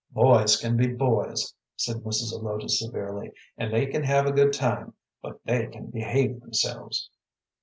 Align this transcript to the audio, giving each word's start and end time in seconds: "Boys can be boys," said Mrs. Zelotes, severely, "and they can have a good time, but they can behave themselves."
"Boys 0.09 0.57
can 0.57 0.77
be 0.77 0.87
boys," 0.87 1.53
said 1.75 1.97
Mrs. 1.97 2.31
Zelotes, 2.31 2.79
severely, 2.79 3.33
"and 3.55 3.71
they 3.71 3.85
can 3.85 4.01
have 4.01 4.25
a 4.25 4.31
good 4.31 4.51
time, 4.51 4.95
but 5.21 5.39
they 5.45 5.67
can 5.67 5.91
behave 5.91 6.41
themselves." 6.41 7.11